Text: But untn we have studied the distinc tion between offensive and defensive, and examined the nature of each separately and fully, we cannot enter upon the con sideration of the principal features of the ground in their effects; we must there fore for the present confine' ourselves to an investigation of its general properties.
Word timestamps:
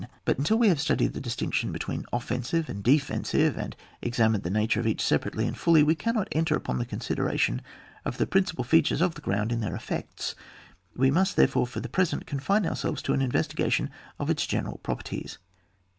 But 0.25 0.39
untn 0.39 0.57
we 0.57 0.69
have 0.69 0.81
studied 0.81 1.13
the 1.13 1.21
distinc 1.21 1.53
tion 1.53 1.71
between 1.71 2.05
offensive 2.11 2.69
and 2.69 2.83
defensive, 2.83 3.55
and 3.55 3.75
examined 4.01 4.41
the 4.41 4.49
nature 4.49 4.79
of 4.79 4.87
each 4.87 4.99
separately 4.99 5.45
and 5.45 5.55
fully, 5.55 5.83
we 5.83 5.93
cannot 5.93 6.27
enter 6.31 6.55
upon 6.55 6.79
the 6.79 6.87
con 6.87 6.97
sideration 6.97 7.59
of 8.03 8.17
the 8.17 8.25
principal 8.25 8.63
features 8.63 8.99
of 8.99 9.13
the 9.13 9.21
ground 9.21 9.51
in 9.51 9.59
their 9.59 9.75
effects; 9.75 10.33
we 10.95 11.11
must 11.11 11.35
there 11.35 11.47
fore 11.47 11.67
for 11.67 11.81
the 11.81 11.87
present 11.87 12.25
confine' 12.25 12.65
ourselves 12.65 13.03
to 13.03 13.13
an 13.13 13.21
investigation 13.21 13.91
of 14.19 14.31
its 14.31 14.47
general 14.47 14.79
properties. 14.79 15.37